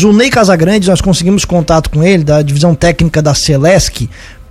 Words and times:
Zunei 0.00 0.30
Casagrande, 0.30 0.88
nós 0.88 1.02
conseguimos 1.02 1.44
contato 1.44 1.90
com 1.90 2.02
ele, 2.02 2.24
da 2.24 2.40
divisão 2.40 2.74
técnica 2.74 3.20
da 3.20 3.34
Celesc, 3.34 4.08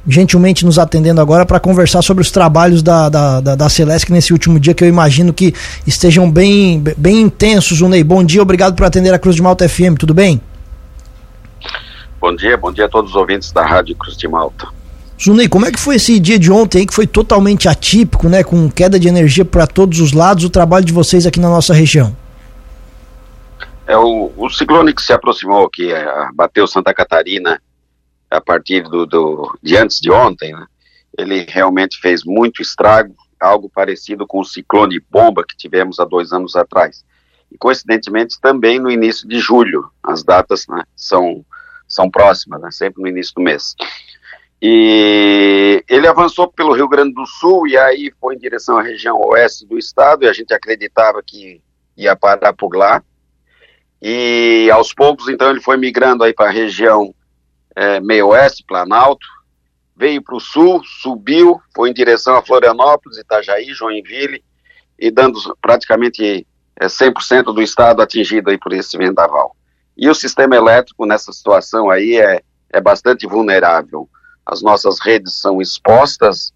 gentilmente 0.08 0.64
nos 0.64 0.78
atendendo 0.78 1.20
agora 1.20 1.44
para 1.44 1.60
conversar 1.60 2.04
sobre 2.04 2.22
os 2.22 2.30
trabalhos 2.30 2.84
da, 2.84 3.10
da, 3.10 3.42
da, 3.42 3.56
da 3.56 3.68
Celesc 3.68 4.12
nesse 4.12 4.32
último 4.32 4.60
dia, 4.60 4.76
que 4.76 4.84
eu 4.84 4.88
imagino 4.88 5.34
que 5.34 5.56
estejam 5.88 6.30
bem, 6.30 6.84
bem 6.96 7.22
intensos, 7.22 7.80
Zunei. 7.80 8.04
Bom 8.04 8.24
dia, 8.24 8.44
obrigado 8.44 8.76
por 8.76 8.86
atender 8.86 9.12
a 9.12 9.18
Cruz 9.18 9.36
de 9.36 9.42
Malta 9.42 9.68
FM, 9.68 9.98
tudo 9.98 10.14
bem? 10.14 10.40
Bom 12.22 12.36
dia, 12.36 12.56
bom 12.56 12.72
dia 12.72 12.86
a 12.86 12.90
todos 12.90 13.10
os 13.10 13.16
ouvintes 13.16 13.52
da 13.52 13.66
Rádio 13.66 13.96
Cruz 13.96 14.16
de 14.16 14.28
Malta. 14.28 14.68
Zunei, 15.20 15.50
como 15.50 15.66
é 15.66 15.72
que 15.72 15.80
foi 15.80 15.96
esse 15.96 16.20
dia 16.20 16.38
de 16.38 16.52
ontem, 16.52 16.86
que 16.86 16.94
foi 16.94 17.08
totalmente 17.08 17.68
atípico, 17.68 18.30
né, 18.30 18.44
com 18.44 18.70
queda 18.70 19.00
de 19.00 19.08
energia 19.08 19.44
para 19.44 19.66
todos 19.66 20.00
os 20.00 20.14
lados, 20.14 20.44
o 20.44 20.50
trabalho 20.50 20.86
de 20.86 20.94
vocês 20.94 21.26
aqui 21.26 21.40
na 21.40 21.50
nossa 21.50 21.74
região? 21.74 22.16
É 23.90 23.98
o, 23.98 24.32
o 24.38 24.48
ciclone 24.52 24.94
que 24.94 25.02
se 25.02 25.12
aproximou, 25.12 25.68
que 25.68 25.92
é, 25.92 26.06
bateu 26.36 26.68
Santa 26.68 26.94
Catarina 26.94 27.60
a 28.30 28.40
partir 28.40 28.84
do, 28.84 29.04
do, 29.08 29.58
de 29.64 29.76
antes 29.78 30.00
de 30.00 30.12
ontem, 30.12 30.54
né, 30.54 30.68
ele 31.18 31.44
realmente 31.50 32.00
fez 32.00 32.24
muito 32.24 32.62
estrago, 32.62 33.16
algo 33.40 33.68
parecido 33.68 34.28
com 34.28 34.42
o 34.42 34.46
ciclone 34.46 35.02
bomba 35.10 35.44
que 35.44 35.58
tivemos 35.58 36.00
há 36.00 36.06
dois 36.06 36.32
anos 36.32 36.56
atrás. 36.56 37.04
E 37.52 37.58
coincidentemente 37.58 38.40
também 38.40 38.78
no 38.78 38.92
início 38.92 39.28
de 39.28 39.40
julho, 39.40 39.90
as 40.04 40.24
datas 40.24 40.68
né, 40.68 40.84
são, 40.96 41.44
são 41.88 42.12
próximas, 42.12 42.62
né, 42.62 42.70
sempre 42.70 43.02
no 43.02 43.08
início 43.08 43.34
do 43.34 43.42
mês. 43.42 43.76
E 44.62 45.84
ele 45.90 46.08
avançou 46.08 46.48
pelo 46.48 46.74
Rio 46.74 46.88
Grande 46.88 47.16
do 47.16 47.26
Sul 47.26 47.68
e 47.68 47.76
aí 47.76 48.14
foi 48.22 48.36
em 48.36 48.40
direção 48.40 48.78
à 48.78 48.84
região 48.84 49.20
oeste 49.20 49.66
do 49.66 49.80
estado, 49.80 50.26
e 50.26 50.28
a 50.28 50.34
gente 50.34 50.54
acreditava 50.54 51.24
que 51.26 51.60
ia 51.98 52.16
parar 52.16 52.54
por 52.54 52.76
lá. 52.76 53.04
E 54.02 54.70
aos 54.72 54.94
poucos, 54.94 55.28
então, 55.28 55.50
ele 55.50 55.62
foi 55.62 55.78
migrando 55.78 56.24
aí 56.24 56.34
para 56.34 56.50
a 56.50 56.54
região 56.54 57.14
é, 57.76 58.00
meio 58.00 58.28
oeste, 58.28 58.64
Planalto, 58.68 59.26
veio 59.96 60.22
para 60.22 60.36
o 60.36 60.40
sul, 60.40 60.82
subiu, 61.02 61.60
foi 61.76 61.90
em 61.90 61.94
direção 61.94 62.36
a 62.36 62.42
Florianópolis, 62.42 63.18
Itajaí, 63.18 63.74
Joinville, 63.74 64.44
e 64.98 65.12
dando 65.12 65.40
praticamente 65.62 66.48
é, 66.80 66.86
100% 66.86 67.54
do 67.54 67.62
estado 67.62 68.02
atingido 68.02 68.50
aí 68.50 68.58
por 68.58 68.72
esse 68.74 68.98
vendaval. 68.98 69.56
E 69.98 70.10
o 70.10 70.16
sistema 70.16 70.56
elétrico 70.56 71.06
nessa 71.06 71.34
situação 71.34 71.90
aí 71.90 72.18
é, 72.18 72.42
é 72.72 72.80
bastante 72.80 73.28
vulnerável 73.28 74.10
as 74.50 74.64
nossas 74.64 75.00
redes 75.00 75.40
são 75.40 75.62
expostas 75.62 76.52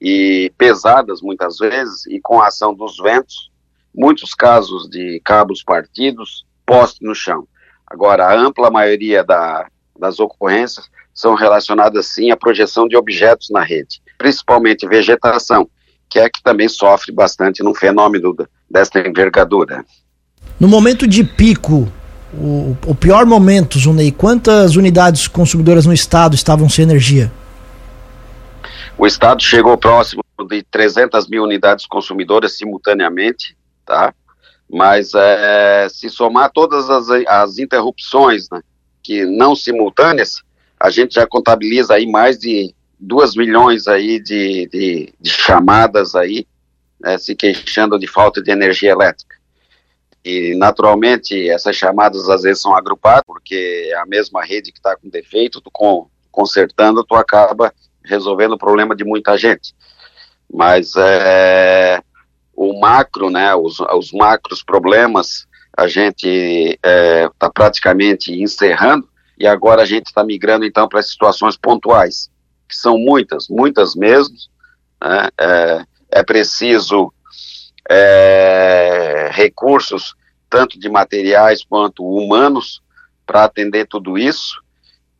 e 0.00 0.50
pesadas 0.56 1.20
muitas 1.20 1.58
vezes, 1.58 2.06
e 2.06 2.18
com 2.20 2.40
a 2.40 2.48
ação 2.48 2.74
dos 2.74 2.96
ventos, 2.96 3.50
muitos 3.94 4.34
casos 4.34 4.88
de 4.88 5.20
cabos 5.22 5.62
partidos, 5.62 6.46
poste 6.66 7.04
no 7.04 7.14
chão. 7.14 7.46
Agora, 7.86 8.26
a 8.26 8.34
ampla 8.34 8.70
maioria 8.70 9.22
da, 9.22 9.66
das 9.98 10.18
ocorrências 10.18 10.88
são 11.14 11.34
relacionadas 11.34 12.06
sim 12.06 12.30
à 12.30 12.36
projeção 12.36 12.88
de 12.88 12.96
objetos 12.96 13.50
na 13.50 13.62
rede, 13.62 14.00
principalmente 14.18 14.86
vegetação, 14.86 15.68
que 16.08 16.18
é 16.18 16.28
que 16.28 16.42
também 16.42 16.68
sofre 16.68 17.12
bastante 17.12 17.62
num 17.62 17.74
fenômeno 17.74 18.34
desta 18.68 19.00
envergadura. 19.00 19.84
No 20.58 20.68
momento 20.68 21.06
de 21.06 21.22
pico, 21.22 21.90
o, 22.32 22.76
o 22.86 22.94
pior 22.94 23.26
momento, 23.26 23.78
Zunei, 23.78 24.10
quantas 24.10 24.76
unidades 24.76 25.28
consumidoras 25.28 25.86
no 25.86 25.92
estado 25.92 26.34
estavam 26.34 26.68
sem 26.68 26.82
energia? 26.82 27.32
O 28.96 29.06
estado 29.06 29.42
chegou 29.42 29.76
próximo 29.76 30.22
de 30.48 30.62
300 30.62 31.28
mil 31.28 31.42
unidades 31.42 31.86
consumidoras 31.86 32.56
simultaneamente, 32.56 33.56
tá? 33.84 34.12
Mas 34.74 35.14
é, 35.14 35.86
se 35.88 36.10
somar 36.10 36.50
todas 36.50 36.90
as, 36.90 37.08
as 37.28 37.58
interrupções, 37.58 38.50
né, 38.50 38.60
que 39.04 39.24
não 39.24 39.54
simultâneas, 39.54 40.42
a 40.80 40.90
gente 40.90 41.14
já 41.14 41.24
contabiliza 41.24 41.94
aí 41.94 42.10
mais 42.10 42.36
de 42.36 42.74
2 42.98 43.36
milhões 43.36 43.86
aí 43.86 44.18
de, 44.18 44.66
de, 44.66 45.14
de 45.20 45.30
chamadas 45.30 46.16
aí, 46.16 46.44
né, 46.98 47.16
se 47.18 47.36
queixando 47.36 47.96
de 48.00 48.08
falta 48.08 48.42
de 48.42 48.50
energia 48.50 48.90
elétrica. 48.90 49.36
E, 50.24 50.56
naturalmente, 50.56 51.48
essas 51.48 51.76
chamadas 51.76 52.28
às 52.28 52.42
vezes 52.42 52.60
são 52.60 52.74
agrupadas, 52.74 53.22
porque 53.24 53.90
é 53.92 53.96
a 53.96 54.06
mesma 54.06 54.44
rede 54.44 54.72
que 54.72 54.78
está 54.80 54.96
com 54.96 55.08
defeito, 55.08 55.60
tu 55.60 55.70
com, 55.70 56.08
consertando, 56.32 57.04
tu 57.04 57.14
acaba 57.14 57.72
resolvendo 58.02 58.54
o 58.54 58.58
problema 58.58 58.96
de 58.96 59.04
muita 59.04 59.38
gente. 59.38 59.72
Mas 60.52 60.94
é, 60.96 62.02
o 62.56 62.78
macro, 62.78 63.30
né, 63.30 63.54
os, 63.54 63.80
os 63.80 64.12
macros 64.12 64.62
problemas, 64.62 65.46
a 65.76 65.86
gente 65.88 66.26
está 66.26 66.88
é, 66.88 67.28
tá 67.38 67.50
praticamente 67.50 68.32
encerrando 68.32 69.08
e 69.38 69.46
agora 69.46 69.82
a 69.82 69.84
gente 69.84 70.06
está 70.06 70.22
migrando 70.22 70.64
então 70.64 70.88
para 70.88 71.02
situações 71.02 71.56
pontuais, 71.56 72.30
que 72.68 72.76
são 72.76 72.96
muitas, 72.96 73.48
muitas 73.48 73.94
mesmo. 73.94 74.36
Né, 75.02 75.28
é, 75.38 75.84
é 76.10 76.22
preciso 76.22 77.12
é, 77.90 79.30
recursos, 79.32 80.14
tanto 80.48 80.78
de 80.78 80.88
materiais 80.88 81.64
quanto 81.64 82.04
humanos, 82.04 82.80
para 83.26 83.44
atender 83.44 83.86
tudo 83.86 84.16
isso. 84.16 84.62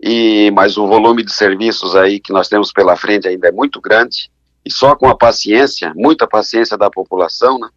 E 0.01 0.51
mas 0.53 0.77
o 0.77 0.87
volume 0.87 1.25
de 1.25 1.33
serviços 1.33 1.97
aí 1.97 2.21
que 2.21 2.33
nós 2.33 2.49
temos 2.49 2.72
pela 2.72 2.97
frente 2.97 3.27
ainda 3.27 3.49
é 3.49 3.53
muito 3.53 3.81
grande 3.81 4.31
e 4.64 4.70
só 4.70 4.97
com 4.97 5.06
a 5.08 5.16
paciência, 5.16 5.92
muita 5.94 6.26
paciência 6.26 6.76
da 6.76 6.91
população, 6.91 7.58
né, 7.58 7.69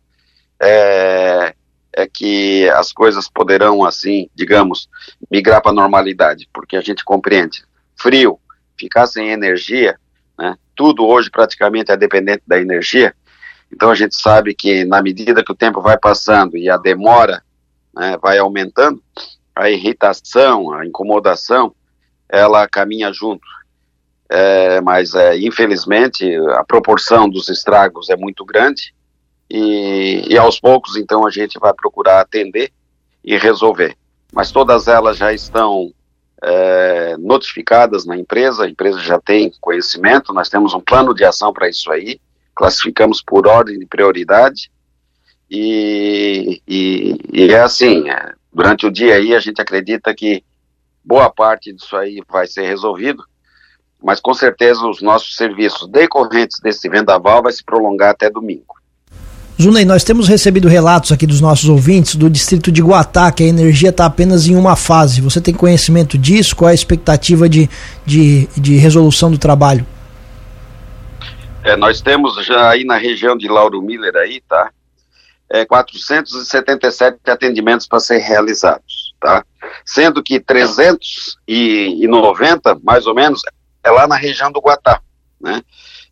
é, 0.61 1.55
é 1.93 2.07
que 2.07 2.69
as 2.69 2.93
coisas 2.93 3.29
poderão 3.29 3.83
assim, 3.83 4.29
digamos, 4.33 4.89
migrar 5.29 5.61
para 5.61 5.71
a 5.71 5.75
normalidade, 5.75 6.49
porque 6.53 6.77
a 6.77 6.81
gente 6.81 7.03
compreende 7.03 7.63
frio, 7.95 8.39
ficar 8.79 9.07
sem 9.07 9.29
energia, 9.29 9.99
né, 10.37 10.55
tudo 10.75 11.05
hoje 11.05 11.29
praticamente 11.29 11.91
é 11.91 11.97
dependente 11.97 12.43
da 12.47 12.59
energia. 12.59 13.13
Então 13.71 13.89
a 13.89 13.95
gente 13.95 14.15
sabe 14.15 14.53
que 14.53 14.85
na 14.85 15.01
medida 15.01 15.43
que 15.43 15.51
o 15.51 15.55
tempo 15.55 15.81
vai 15.81 15.97
passando 15.97 16.55
e 16.55 16.69
a 16.69 16.77
demora 16.77 17.43
né, 17.93 18.17
vai 18.21 18.37
aumentando, 18.37 19.03
a 19.55 19.69
irritação, 19.69 20.71
a 20.71 20.85
incomodação, 20.85 21.75
ela 22.29 22.67
caminha 22.67 23.11
junto. 23.11 23.45
É, 24.29 24.81
mas 24.81 25.15
é, 25.15 25.38
infelizmente 25.38 26.35
a 26.55 26.63
proporção 26.63 27.29
dos 27.29 27.47
estragos 27.47 28.09
é 28.09 28.17
muito 28.17 28.43
grande 28.43 28.93
e, 29.49 30.25
e 30.27 30.38
aos 30.38 30.59
poucos 30.59 30.97
então 30.97 31.25
a 31.25 31.29
gente 31.29 31.57
vai 31.57 31.73
procurar 31.73 32.19
atender 32.19 32.71
e 33.23 33.38
resolver. 33.38 33.95
Mas 34.33 34.51
todas 34.51 34.89
elas 34.89 35.17
já 35.17 35.31
estão 35.31 35.93
é, 36.43 37.15
notificadas 37.17 38.05
na 38.05 38.17
empresa, 38.17 38.65
a 38.65 38.69
empresa 38.69 38.99
já 38.99 39.19
tem 39.19 39.51
conhecimento, 39.61 40.33
nós 40.33 40.49
temos 40.49 40.73
um 40.73 40.81
plano 40.81 41.13
de 41.13 41.23
ação 41.23 41.53
para 41.53 41.69
isso 41.69 41.89
aí, 41.91 42.19
classificamos 42.53 43.21
por 43.21 43.47
ordem 43.47 43.79
de 43.79 43.85
prioridade 43.85 44.69
e, 45.49 46.61
e, 46.67 47.17
e 47.31 47.51
é 47.51 47.61
assim, 47.61 48.09
é, 48.09 48.33
durante 48.51 48.85
o 48.85 48.91
dia 48.91 49.15
aí 49.15 49.33
a 49.33 49.39
gente 49.39 49.61
acredita 49.61 50.13
que 50.13 50.44
boa 51.03 51.29
parte 51.29 51.71
disso 51.71 51.95
aí 51.95 52.21
vai 52.27 52.45
ser 52.45 52.67
resolvido, 52.67 53.23
mas 54.03 54.19
com 54.19 54.33
certeza 54.33 54.85
os 54.87 55.01
nossos 55.01 55.35
serviços 55.35 55.87
decorrentes 55.89 56.59
desse 56.61 56.89
vendaval 56.89 57.43
vai 57.43 57.51
se 57.51 57.63
prolongar 57.63 58.11
até 58.11 58.29
domingo. 58.29 58.75
Zunei, 59.59 59.85
nós 59.85 60.03
temos 60.03 60.27
recebido 60.27 60.67
relatos 60.67 61.11
aqui 61.11 61.25
dos 61.25 61.41
nossos 61.41 61.67
ouvintes 61.67 62.15
do 62.15 62.29
distrito 62.29 62.71
de 62.71 62.79
Guatá, 62.81 63.31
que 63.31 63.41
a 63.41 63.47
energia 63.47 63.89
está 63.89 64.05
apenas 64.05 64.47
em 64.47 64.55
uma 64.55 64.75
fase. 64.75 65.19
Você 65.19 65.41
tem 65.41 65.51
conhecimento 65.51 66.15
disso? 66.15 66.55
Qual 66.55 66.69
é 66.69 66.73
a 66.73 66.75
expectativa 66.75 67.49
de, 67.49 67.67
de, 68.05 68.45
de 68.55 68.77
resolução 68.77 69.31
do 69.31 69.37
trabalho? 69.39 69.83
É, 71.63 71.75
nós 71.75 72.01
temos 72.01 72.35
já 72.45 72.69
aí 72.69 72.83
na 72.83 72.97
região 72.97 73.35
de 73.35 73.47
Lauro 73.47 73.81
Miller 73.81 74.15
aí, 74.15 74.43
tá? 74.47 74.69
É, 75.49 75.65
477 75.65 77.17
atendimentos 77.25 77.87
para 77.87 77.99
ser 77.99 78.19
realizados, 78.19 79.15
tá? 79.19 79.43
sendo 79.85 80.23
que 80.23 80.39
390, 80.39 82.79
mais 82.83 83.05
ou 83.07 83.15
menos, 83.15 83.41
é 83.88 83.92
lá 83.92 84.07
na 84.07 84.16
região 84.16 84.51
do 84.51 84.60
Guatá, 84.60 85.01
né? 85.39 85.62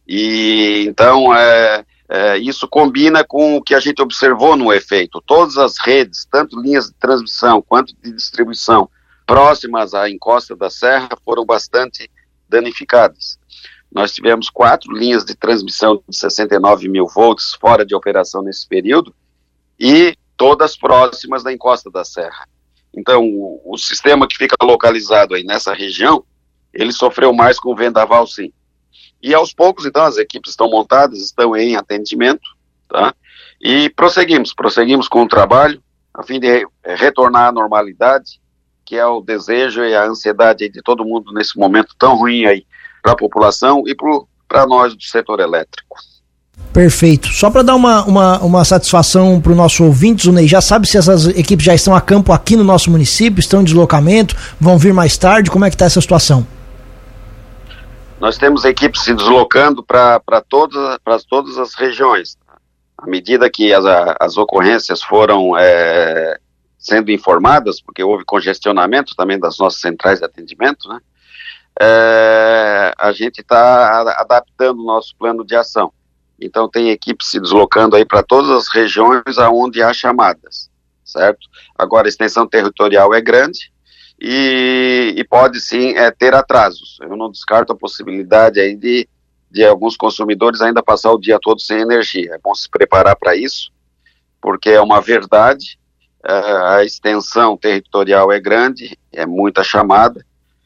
E 0.08 0.86
então 0.88 1.36
é, 1.36 1.86
é, 2.08 2.38
isso 2.38 2.68
combina 2.68 3.24
com 3.24 3.58
o 3.58 3.62
que 3.62 3.74
a 3.74 3.80
gente 3.80 4.02
observou 4.02 4.56
no 4.56 4.72
efeito. 4.72 5.22
Todas 5.26 5.58
as 5.58 5.78
redes, 5.80 6.28
tanto 6.30 6.60
linhas 6.60 6.88
de 6.88 6.94
transmissão 6.94 7.62
quanto 7.62 7.96
de 8.02 8.12
distribuição, 8.12 8.90
próximas 9.26 9.94
à 9.94 10.10
encosta 10.10 10.56
da 10.56 10.70
serra, 10.70 11.10
foram 11.24 11.46
bastante 11.46 12.10
danificadas. 12.48 13.40
Nós 13.92 14.12
tivemos 14.12 14.50
quatro 14.50 14.94
linhas 14.94 15.24
de 15.26 15.36
transmissão 15.36 16.04
de 16.08 16.18
69 16.18 16.88
mil 16.90 17.08
volts 17.08 17.56
fora 17.60 17.86
de 17.86 17.96
operação 17.96 18.44
nesse 18.44 18.68
período 18.68 19.16
e 19.80 20.16
todas 20.38 20.78
próximas 20.78 21.44
da 21.44 21.52
encosta 21.52 21.90
da 21.90 22.04
serra. 22.04 22.48
Então, 22.94 23.24
o, 23.24 23.62
o, 23.66 23.78
sistema 23.78 24.28
que 24.28 24.38
fica 24.38 24.56
localizado 24.62 25.36
aí 25.36 25.44
nessa 25.44 25.74
região, 25.74 26.24
ele 26.76 26.92
sofreu 26.92 27.34
mais 27.34 27.60
com 27.60 27.72
o 27.72 27.76
vendaval, 27.76 28.28
sim. 28.28 28.52
E 29.22 29.34
aos 29.34 29.54
poucos, 29.54 29.86
então, 29.86 30.04
as 30.04 30.18
equipes 30.18 30.52
estão 30.52 30.70
montadas, 30.70 31.20
estão 31.20 31.56
em 31.56 31.76
atendimento, 31.76 32.48
tá? 32.90 33.14
E 33.62 33.90
prosseguimos, 33.90 34.54
prosseguimos 34.54 35.08
com 35.08 35.24
o 35.24 35.28
trabalho, 35.28 35.82
a 36.14 36.22
fim 36.22 36.40
de 36.40 36.68
retornar 36.84 37.48
à 37.48 37.52
normalidade 37.52 38.40
que 38.86 38.96
é 38.96 39.06
o 39.06 39.20
desejo 39.20 39.84
e 39.84 39.96
a 39.96 40.06
ansiedade 40.06 40.70
de 40.70 40.82
todo 40.82 41.04
mundo 41.04 41.34
nesse 41.34 41.58
momento 41.58 41.96
tão 41.98 42.16
ruim 42.16 42.46
aí 42.46 42.64
para 43.02 43.14
a 43.14 43.18
população 43.18 43.84
e 43.88 43.96
para 44.48 44.68
nós 44.68 44.96
do 44.96 45.04
setor 45.04 45.40
elétrico. 45.40 45.98
Perfeito. 46.72 47.28
Só 47.30 47.50
para 47.50 47.64
dar 47.64 47.76
uma, 47.76 48.06
uma, 48.06 48.40
uma 48.40 48.66
satisfação 48.66 49.42
para 49.42 49.52
o 49.52 49.56
nosso 49.56 49.84
ouvinte, 49.84 50.26
Zunei, 50.26 50.48
já 50.48 50.62
sabe 50.62 50.88
se 50.88 50.98
essas 50.98 51.28
equipes 51.28 51.66
já 51.66 51.74
estão 51.74 51.96
a 51.96 52.00
campo 52.00 52.32
aqui 52.32 52.56
no 52.56 52.64
nosso 52.64 52.92
município, 52.92 53.40
estão 53.40 53.62
em 53.62 53.64
deslocamento, 53.64 54.36
vão 54.60 54.78
vir 54.78 54.94
mais 54.94 55.18
tarde, 55.18 55.50
como 55.50 55.66
é 55.66 55.70
que 55.70 55.76
está 55.76 55.86
essa 55.86 56.00
situação? 56.00 56.46
Nós 58.20 58.38
temos 58.38 58.64
equipes 58.64 59.02
se 59.02 59.14
deslocando 59.14 59.84
para 59.84 60.42
todas, 60.48 60.98
todas 61.28 61.58
as 61.58 61.76
regiões. 61.76 62.38
À 62.98 63.06
medida 63.08 63.50
que 63.50 63.74
as, 63.74 63.84
as 64.20 64.38
ocorrências 64.38 65.04
foram 65.04 65.58
é, 65.58 66.40
sendo 66.78 67.12
informadas, 67.12 67.82
porque 67.82 68.04
houve 68.04 68.24
congestionamento 68.24 69.16
também 69.16 69.38
das 69.38 69.58
nossas 69.58 69.82
centrais 69.82 70.20
de 70.20 70.26
atendimento, 70.26 70.88
né? 70.88 71.00
É, 71.78 72.94
a 72.98 73.12
gente 73.12 73.42
está 73.42 74.00
adaptando 74.18 74.80
o 74.80 74.86
nosso 74.86 75.14
plano 75.18 75.46
de 75.46 75.56
ação. 75.58 75.92
Então 76.40 76.70
tem 76.70 76.90
equipes 76.90 77.28
se 77.28 77.40
deslocando 77.40 77.98
aí 77.98 78.06
para 78.06 78.24
todas 78.24 78.50
as 78.50 78.74
regiões 78.74 79.38
aonde 79.38 79.84
há 79.84 79.92
chamadas, 79.94 80.70
certo? 81.04 81.48
Agora 81.78 82.08
a 82.08 82.10
extensão 82.10 82.48
territorial 82.48 83.14
é 83.14 83.20
grande 83.20 83.75
e, 84.28 85.14
e 85.16 85.24
pode 85.24 85.62
sim 85.62 85.96
é, 85.96 86.10
ter 86.10 86.34
atrasos. 86.34 86.98
Eu 87.00 87.16
não 87.16 87.30
descarto 87.30 87.72
a 87.72 87.78
possibilidade 87.78 88.60
aí 88.60 88.76
de, 88.76 89.08
de 89.52 89.64
alguns 89.64 89.96
consumidores 89.96 90.62
ainda 90.62 90.82
passar 90.82 91.12
o 91.12 91.20
dia 91.20 91.38
todo 91.40 91.62
sem 91.62 91.82
energia. 91.82 92.34
É 92.34 92.40
bom 92.40 92.56
se 92.56 92.68
preparar 92.68 93.16
para 93.16 93.36
isso, 93.36 93.72
porque 94.42 94.72
é 94.72 94.82
uma 94.82 95.00
verdade. 95.00 95.78
É, 96.28 96.34
a 96.34 96.84
extensão 96.84 97.56
territorial 97.56 98.32
é 98.32 98.40
grande, 98.40 98.98
é 99.14 99.28
muita 99.28 99.64
chamada, 99.64 100.26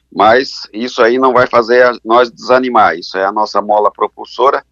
mas 0.10 0.62
isso 0.72 1.02
aí 1.04 1.18
não 1.18 1.34
vai 1.34 1.46
fazer 1.46 1.92
nós 2.06 2.32
desanimar. 2.32 2.98
Isso 2.98 3.18
é 3.18 3.26
a 3.26 3.32
nossa 3.32 3.62
mola 3.62 3.92
propulsora 3.92 4.64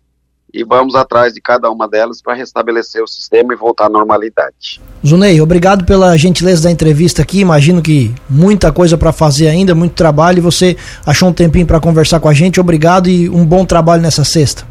e 0.57 0.63
vamos 0.63 0.95
atrás 0.95 1.35
de 1.35 1.39
cada 1.39 1.69
uma 1.69 1.87
delas 1.87 2.19
para 2.19 2.33
restabelecer 2.33 3.03
o 3.03 3.07
sistema 3.07 3.53
e 3.53 3.55
voltar 3.55 3.85
à 3.85 3.89
normalidade. 3.89 4.81
Zunei, 5.05 5.39
obrigado 5.39 5.85
pela 5.85 6.17
gentileza 6.17 6.63
da 6.63 6.71
entrevista 6.71 7.21
aqui. 7.21 7.41
Imagino 7.41 7.79
que 7.79 8.11
muita 8.27 8.73
coisa 8.73 8.97
para 8.97 9.13
fazer 9.13 9.49
ainda, 9.49 9.75
muito 9.75 9.93
trabalho. 9.93 10.39
E 10.39 10.41
você 10.41 10.75
achou 11.05 11.29
um 11.29 11.33
tempinho 11.33 11.67
para 11.67 11.79
conversar 11.79 12.19
com 12.19 12.27
a 12.27 12.33
gente. 12.33 12.59
Obrigado 12.59 13.07
e 13.07 13.29
um 13.29 13.45
bom 13.45 13.63
trabalho 13.65 14.01
nessa 14.01 14.23
sexta. 14.23 14.65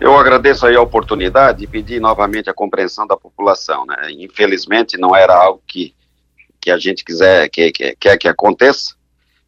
Eu 0.00 0.18
agradeço 0.18 0.66
aí 0.66 0.74
a 0.74 0.82
oportunidade 0.82 1.62
e 1.62 1.68
pedir 1.68 2.00
novamente 2.00 2.50
a 2.50 2.54
compreensão 2.54 3.06
da 3.06 3.16
população. 3.16 3.86
Né? 3.86 4.10
Infelizmente 4.18 4.98
não 4.98 5.14
era 5.14 5.36
algo 5.36 5.62
que, 5.64 5.94
que 6.60 6.72
a 6.72 6.78
gente 6.78 7.04
quiser 7.04 7.48
que, 7.48 7.70
que, 7.70 7.94
quer 7.94 8.16
que 8.16 8.26
aconteça, 8.26 8.96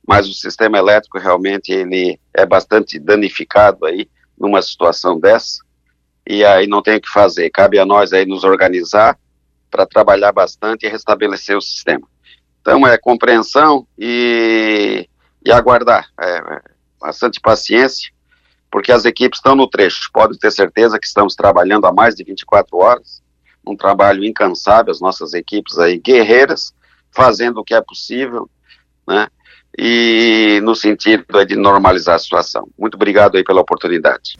mas 0.07 0.29
o 0.29 0.33
sistema 0.33 0.79
elétrico 0.79 1.19
realmente 1.19 1.73
ele 1.73 2.17
é 2.33 2.47
bastante 2.47 3.01
danificado 3.01 3.85
aí 3.87 4.09
numa 4.39 4.61
situação 4.63 5.19
dessa, 5.19 5.63
e 6.27 6.45
aí 6.45 6.67
não 6.67 6.83
tem 6.83 6.97
o 6.97 7.01
que 7.01 7.09
fazer. 7.09 7.51
Cabe 7.51 7.79
a 7.79 7.85
nós 7.85 8.13
aí 8.13 8.25
nos 8.27 8.45
organizar 8.45 9.19
para 9.71 9.87
trabalhar 9.87 10.33
bastante 10.33 10.87
e 10.87 10.89
restabelecer 10.89 11.57
o 11.57 11.61
sistema. 11.61 12.07
Então 12.61 12.87
é 12.87 12.97
compreensão 12.97 13.87
e, 13.99 15.09
e 15.45 15.53
aguardar, 15.53 16.09
é, 16.19 16.61
bastante 16.99 17.41
paciência, 17.41 18.11
porque 18.71 18.91
as 18.91 19.05
equipes 19.05 19.39
estão 19.39 19.55
no 19.55 19.69
trecho. 19.69 20.09
Pode 20.13 20.39
ter 20.39 20.51
certeza 20.51 20.99
que 20.99 21.07
estamos 21.07 21.35
trabalhando 21.35 21.87
há 21.87 21.93
mais 21.93 22.15
de 22.15 22.25
24 22.25 22.77
horas, 22.79 23.23
um 23.67 23.77
trabalho 23.77 24.25
incansável, 24.25 24.91
as 24.91 25.01
nossas 25.01 25.35
equipes 25.35 25.79
aí 25.79 25.99
guerreiras, 25.99 26.75
fazendo 27.15 27.61
o 27.61 27.65
que 27.65 27.75
é 27.75 27.81
possível, 27.81 28.49
né? 29.07 29.29
E 29.79 30.61
no 30.63 30.75
sentido 30.75 31.25
de 31.47 31.57
normalizar 31.57 32.15
a 32.17 32.19
situação. 32.19 32.69
Muito 32.79 32.95
obrigado 32.95 33.37
aí 33.37 33.45
pela 33.45 33.61
oportunidade. 33.61 34.37